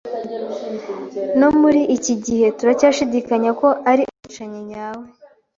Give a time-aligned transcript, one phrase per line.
[1.39, 5.07] No muri iki gihe, turacyashidikanya ko ari umwicanyi nyawe.